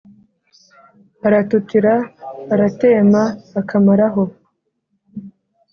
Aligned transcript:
aratutira: 1.27 1.93
aratema 2.53 3.23
akamaraho 3.59 4.23